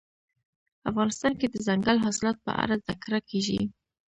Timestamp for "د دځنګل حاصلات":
1.49-2.37